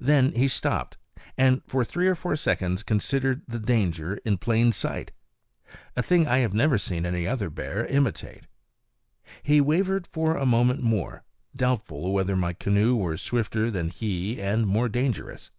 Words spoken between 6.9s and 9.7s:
any other bear imitate. He